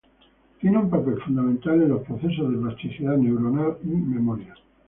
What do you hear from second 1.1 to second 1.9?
fundamental en